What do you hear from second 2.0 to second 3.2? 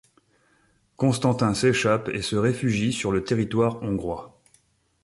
et se réfugie sur